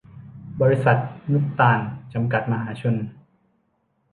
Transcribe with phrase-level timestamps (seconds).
[0.61, 0.97] บริษัท
[1.31, 1.79] นุตตาร
[2.13, 2.95] จำกัด มหาชน